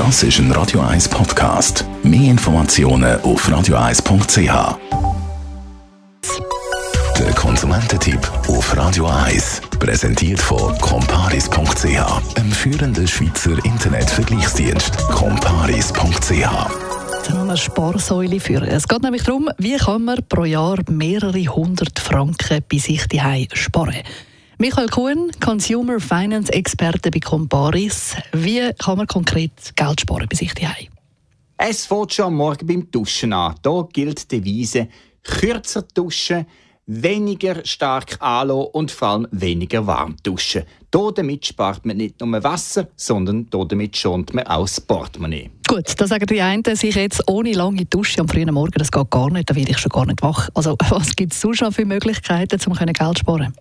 Das 0.00 0.22
ist 0.22 0.38
ein 0.38 0.50
Radio 0.52 0.80
1 0.80 1.10
Podcast. 1.10 1.84
Mehr 2.02 2.30
Informationen 2.30 3.20
auf 3.20 3.46
radio1.ch. 3.46 4.78
Der 7.18 7.32
Konsumententipp 7.34 8.18
auf 8.48 8.74
Radio 8.78 9.06
1 9.08 9.60
präsentiert 9.78 10.40
von 10.40 10.74
comparis.ch, 10.78 12.38
einem 12.38 12.50
führenden 12.50 13.06
Schweizer 13.06 13.62
Internetvergleichsdienst. 13.62 14.96
comparis.ch 15.08 16.48
eine 17.30 17.56
Sparsäule 17.58 18.40
führen. 18.40 18.68
Es 18.68 18.88
geht 18.88 19.02
nämlich 19.02 19.24
darum, 19.24 19.50
wie 19.58 19.76
kann 19.76 20.04
man 20.04 20.18
pro 20.28 20.44
Jahr 20.44 20.78
mehrere 20.88 21.44
hundert 21.44 21.98
Franken 21.98 22.64
bei 22.72 22.78
sich 22.78 23.06
daheim 23.06 23.48
sparen. 23.52 24.02
Michael 24.60 24.88
Kuhn, 24.88 25.30
Consumer 25.40 25.98
Finance 26.00 26.52
Experte 26.52 27.10
bei 27.10 27.18
Comparis. 27.18 28.14
Wie 28.34 28.70
kann 28.74 28.98
man 28.98 29.06
konkret 29.06 29.52
Geld 29.74 30.02
sparen 30.02 30.26
bei 30.28 30.36
sich 30.36 30.52
daheim? 30.52 30.88
Es 31.56 31.86
fängt 31.86 32.12
schon 32.12 32.26
am 32.26 32.34
Morgen 32.34 32.66
beim 32.66 32.90
Duschen 32.90 33.32
an. 33.32 33.54
Hier 33.64 33.88
gilt 33.90 34.30
die 34.30 34.38
Devise, 34.38 34.88
kürzer 35.22 35.80
duschen, 35.94 36.44
weniger 36.84 37.64
stark 37.64 38.20
anlassen 38.20 38.66
und 38.74 38.90
vor 38.90 39.08
allem 39.08 39.28
weniger 39.30 39.86
warm 39.86 40.16
duschen. 40.22 40.64
Damit 40.90 41.46
spart 41.46 41.86
man 41.86 41.96
nicht 41.96 42.20
nur 42.20 42.44
Wasser, 42.44 42.88
sondern 42.96 43.48
damit 43.48 43.96
schont 43.96 44.34
man 44.34 44.46
auch 44.46 44.64
das 44.64 44.78
Portemonnaie. 44.78 45.48
Gut, 45.66 45.98
da 45.98 46.06
sagen 46.06 46.26
die 46.26 46.42
einen 46.42 46.76
sich 46.76 46.96
jetzt 46.96 47.26
ohne 47.30 47.52
lange 47.52 47.86
Dusche 47.86 48.20
am 48.20 48.28
frühen 48.28 48.52
Morgen, 48.52 48.74
das 48.76 48.92
geht 48.92 49.08
gar 49.08 49.30
nicht, 49.30 49.48
da 49.48 49.56
werde 49.56 49.70
ich 49.70 49.78
schon 49.78 49.88
gar 49.88 50.04
nicht 50.04 50.20
wach. 50.20 50.50
Also 50.52 50.76
was 50.90 51.16
gibt 51.16 51.32
es 51.32 51.40
sonst 51.40 51.62
noch 51.62 51.72
für 51.72 51.86
Möglichkeiten, 51.86 52.60
um 52.66 52.74
Geld 52.74 52.98
zu 52.98 53.20
sparen? 53.20 53.54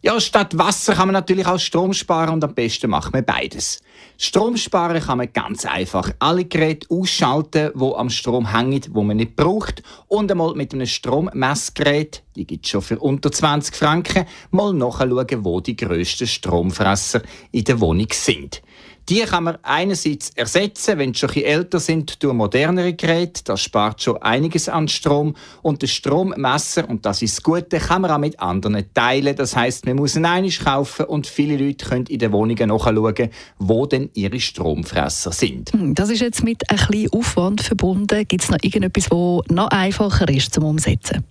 Ja, 0.00 0.20
statt 0.20 0.56
Wasser 0.56 0.94
kann 0.94 1.08
man 1.08 1.14
natürlich 1.14 1.46
auch 1.46 1.58
Strom 1.58 1.92
sparen 1.92 2.34
und 2.34 2.44
am 2.44 2.54
besten 2.54 2.88
macht 2.88 3.12
man 3.12 3.24
beides. 3.24 3.80
Strom 4.16 4.56
sparen 4.56 5.02
kann 5.02 5.18
man 5.18 5.32
ganz 5.32 5.66
einfach. 5.66 6.12
Alle 6.20 6.44
Geräte 6.44 6.86
ausschalten, 6.88 7.72
wo 7.74 7.96
am 7.96 8.08
Strom 8.08 8.52
hängen, 8.54 8.80
wo 8.90 9.02
man 9.02 9.16
nicht 9.16 9.34
braucht 9.34 9.82
und 10.06 10.30
einmal 10.30 10.54
mit 10.54 10.72
einem 10.72 10.86
Strommessgerät, 10.86 12.22
die 12.36 12.46
gibt 12.46 12.68
schon 12.68 12.82
für 12.82 13.00
unter 13.00 13.32
20 13.32 13.74
Franken, 13.74 14.26
mal 14.52 14.72
nachschauen, 14.72 15.44
wo 15.44 15.60
die 15.60 15.74
grössten 15.74 16.28
Stromfresser 16.28 17.22
in 17.50 17.64
der 17.64 17.80
Wohnung 17.80 18.06
sind. 18.12 18.62
Die 19.08 19.20
kann 19.20 19.44
man 19.44 19.56
einerseits 19.62 20.30
ersetzen, 20.34 20.98
wenn 20.98 21.14
sie 21.14 21.20
schon 21.20 21.42
älter 21.42 21.80
sind, 21.80 22.22
durch 22.22 22.34
modernere 22.34 22.92
Geräte. 22.92 23.42
Das 23.44 23.62
spart 23.62 24.02
schon 24.02 24.18
einiges 24.18 24.68
an 24.68 24.86
Strom. 24.86 25.34
Und 25.62 25.82
das 25.82 25.90
Strommesser, 25.90 26.88
und 26.88 27.06
das 27.06 27.22
ist 27.22 27.38
das 27.38 27.42
Gute, 27.42 27.78
kann 27.78 28.02
man 28.02 28.10
auch 28.10 28.18
mit 28.18 28.38
anderen 28.38 28.84
teilen. 28.92 29.34
Das 29.34 29.56
heißt, 29.56 29.86
man 29.86 29.96
muss 29.96 30.14
ihn 30.14 30.26
einig 30.26 30.62
kaufen 30.62 31.06
und 31.06 31.26
viele 31.26 31.56
Leute 31.56 31.86
können 31.86 32.06
in 32.06 32.18
den 32.18 32.32
Wohnungen 32.32 32.68
nachschauen, 32.68 33.30
wo 33.58 33.86
denn 33.86 34.10
ihre 34.12 34.40
Stromfresser 34.40 35.32
sind. 35.32 35.72
Hm, 35.72 35.94
das 35.94 36.10
ist 36.10 36.20
jetzt 36.20 36.44
mit 36.44 36.70
ein 36.70 36.76
bisschen 36.76 37.12
Aufwand 37.12 37.62
verbunden. 37.62 38.26
Gibt 38.28 38.42
es 38.42 38.50
noch 38.50 38.58
irgendetwas, 38.60 39.04
das 39.04 39.54
noch 39.56 39.68
einfacher 39.70 40.28
ist 40.28 40.52
zum 40.52 40.64
Umsetzen? 40.64 41.24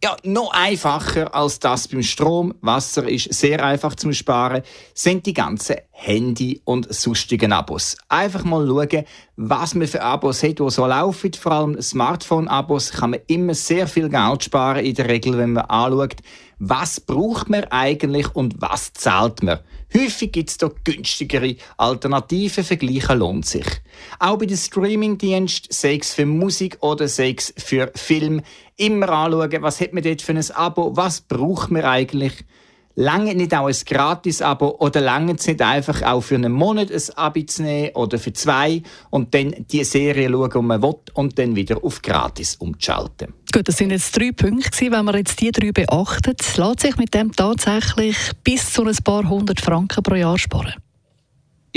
Ja, 0.00 0.16
noch 0.22 0.52
einfacher 0.52 1.34
als 1.34 1.58
das 1.58 1.88
beim 1.88 2.04
Strom. 2.04 2.54
Wasser 2.60 3.08
ist 3.08 3.34
sehr 3.34 3.64
einfach 3.64 3.96
zum 3.96 4.12
Sparen. 4.12 4.62
Sind 4.94 5.26
die 5.26 5.34
ganzen 5.34 5.74
Handy- 5.90 6.60
und 6.64 6.94
sonstigen 6.94 7.52
Abos. 7.52 7.96
Einfach 8.08 8.44
mal 8.44 8.64
schauen, 8.64 9.04
was 9.34 9.74
man 9.74 9.88
für 9.88 10.00
Abos 10.00 10.44
hat, 10.44 10.60
die 10.60 10.70
so 10.70 10.86
laufen. 10.86 11.32
Vor 11.32 11.50
allem 11.50 11.82
Smartphone-Abos 11.82 12.92
kann 12.92 13.10
man 13.10 13.20
immer 13.26 13.54
sehr 13.54 13.88
viel 13.88 14.08
Geld 14.08 14.44
sparen, 14.44 14.84
in 14.84 14.94
der 14.94 15.08
Regel, 15.08 15.36
wenn 15.36 15.54
man 15.54 15.64
anschaut, 15.64 16.14
was 16.58 17.00
braucht 17.00 17.48
man 17.48 17.64
eigentlich 17.64 18.34
und 18.34 18.60
was 18.60 18.92
zahlt 18.92 19.42
man. 19.42 19.60
Häufig 19.94 20.32
gibt 20.32 20.50
es 20.50 20.58
da 20.58 20.70
günstigere 20.84 21.56
Alternativen, 21.76 22.64
vergleichen 22.64 23.18
lohnt 23.18 23.46
sich. 23.46 23.66
Auch 24.18 24.38
bei 24.38 24.46
den 24.46 24.56
Streamingdiensten, 24.56 25.68
sei 25.70 25.96
es 25.96 26.12
für 26.12 26.26
Musik 26.26 26.78
oder 26.80 27.08
sei 27.08 27.34
es 27.36 27.54
für 27.56 27.90
Film, 27.94 28.42
immer 28.76 29.08
anschauen, 29.08 29.62
was 29.62 29.80
hat 29.80 29.92
man 29.92 30.02
dort 30.02 30.22
für 30.22 30.32
ein 30.32 30.50
Abo, 30.52 30.96
was 30.96 31.20
braucht 31.22 31.70
man 31.70 31.84
eigentlich 31.84 32.44
Lange 33.00 33.36
nicht 33.36 33.54
auch 33.54 33.68
ein 33.68 33.76
Gratis-Abo 33.86 34.78
oder 34.80 35.00
lange 35.00 35.34
nicht 35.34 35.62
einfach 35.62 36.02
auch 36.02 36.20
für 36.20 36.34
einen 36.34 36.50
Monat 36.50 36.90
ein 36.90 37.02
Abo 37.14 37.40
zu 37.42 37.62
nehmen 37.62 37.94
oder 37.94 38.18
für 38.18 38.32
zwei 38.32 38.82
und 39.10 39.32
dann 39.32 39.54
die 39.70 39.84
Serie 39.84 40.28
schauen, 40.28 40.50
die 40.50 40.62
man 40.62 40.82
will 40.82 40.96
und 41.14 41.38
dann 41.38 41.54
wieder 41.54 41.84
auf 41.84 42.02
Gratis 42.02 42.56
umzuschalten. 42.56 43.34
Gut, 43.52 43.68
das 43.68 43.76
sind 43.76 43.92
jetzt 43.92 44.18
drei 44.18 44.32
Punkte. 44.32 44.90
Wenn 44.90 45.04
man 45.04 45.14
jetzt 45.14 45.40
die 45.40 45.52
drei 45.52 45.70
beachtet, 45.70 46.40
lässt 46.56 46.80
sich 46.80 46.96
mit 46.96 47.14
dem 47.14 47.30
tatsächlich 47.30 48.16
bis 48.42 48.72
zu 48.72 48.82
ein 48.82 48.96
paar 49.04 49.28
hundert 49.28 49.60
Franken 49.60 50.02
pro 50.02 50.16
Jahr 50.16 50.36
sparen? 50.36 50.74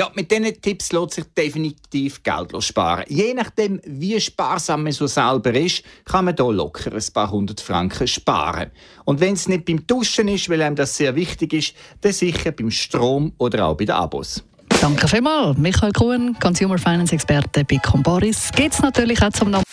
Ja, 0.00 0.10
mit 0.14 0.30
diesen 0.30 0.62
Tipps 0.62 0.92
lässt 0.92 1.12
sich 1.12 1.24
definitiv 1.36 2.22
Geld 2.22 2.54
sparen. 2.64 3.04
Je 3.06 3.34
nachdem, 3.34 3.82
wie 3.84 4.18
sparsam 4.18 4.84
man 4.84 4.92
so 4.92 5.06
selber 5.06 5.52
ist, 5.52 5.82
kann 6.06 6.24
man 6.24 6.34
hier 6.34 6.50
locker 6.50 6.90
ein 6.90 7.12
paar 7.12 7.30
hundert 7.30 7.60
Franken 7.60 8.08
sparen. 8.08 8.70
Und 9.04 9.20
wenn 9.20 9.34
es 9.34 9.46
nicht 9.46 9.66
beim 9.66 9.86
Duschen 9.86 10.28
ist, 10.28 10.48
weil 10.48 10.62
einem 10.62 10.74
das 10.74 10.96
sehr 10.96 11.14
wichtig 11.14 11.52
ist, 11.52 11.74
dann 12.00 12.14
sicher 12.14 12.50
beim 12.50 12.70
Strom 12.70 13.34
oder 13.36 13.66
auch 13.66 13.76
bei 13.76 13.84
den 13.84 13.94
Abos. 13.94 14.42
Danke 14.80 15.06
vielmals. 15.06 15.58
Michael 15.58 15.92
Kuhn, 15.92 16.34
Consumer 16.40 16.78
Finance 16.78 17.14
Experte 17.14 17.62
bei 17.66 17.76
Combaris. 17.76 18.48
Geht 18.56 18.72
es 18.72 18.80
natürlich 18.80 19.22
auch 19.22 19.32
zum 19.32 19.50
Namen. 19.50 19.64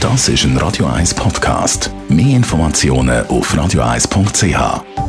Das 0.00 0.28
ist 0.28 0.44
ein 0.44 0.58
Radio 0.58 0.84
1 0.84 1.14
Podcast. 1.14 1.90
Mehr 2.10 2.36
Informationen 2.36 3.26
auf 3.28 3.54
radio1.ch. 3.54 5.03